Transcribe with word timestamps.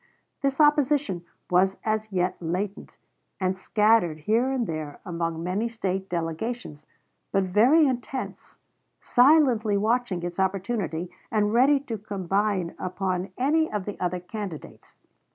This 0.41 0.59
opposition 0.59 1.25
was 1.51 1.77
as 1.85 2.11
yet 2.11 2.35
latent, 2.41 2.97
and 3.39 3.55
scattered 3.55 4.21
here 4.21 4.49
and 4.49 4.65
there 4.65 4.99
among 5.05 5.43
many 5.43 5.69
State 5.69 6.09
delegations, 6.09 6.87
but 7.31 7.43
very 7.43 7.85
intense, 7.85 8.57
silently 8.99 9.77
watching 9.77 10.23
its 10.23 10.39
opportunity, 10.39 11.11
and 11.29 11.53
ready 11.53 11.79
to 11.81 11.99
combine 11.99 12.73
upon 12.79 13.29
any 13.37 13.71
of 13.71 13.85
the 13.85 13.99
other 13.99 14.19
candidates. 14.19 14.97